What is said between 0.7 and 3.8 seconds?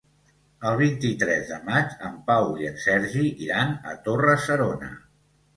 vint-i-tres de maig en Pau i en Sergi iran